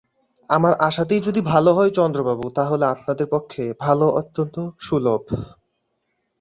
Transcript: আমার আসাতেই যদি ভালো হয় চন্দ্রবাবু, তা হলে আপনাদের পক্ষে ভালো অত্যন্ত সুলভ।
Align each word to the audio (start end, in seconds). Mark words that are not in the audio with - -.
আমার 0.49 0.73
আসাতেই 0.79 1.21
যদি 1.21 1.41
ভালো 1.43 1.71
হয় 1.73 1.89
চন্দ্রবাবু, 1.89 2.45
তা 2.49 2.63
হলে 2.65 2.85
আপনাদের 2.85 3.27
পক্ষে 3.27 3.63
ভালো 3.79 4.05
অত্যন্ত 4.11 4.55
সুলভ। 4.79 5.23